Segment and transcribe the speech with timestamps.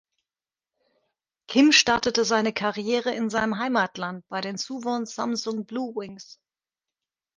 [1.47, 6.39] Kim startete seine Karriere in seinem Heimatland bei den Suwon Samsung Bluewings.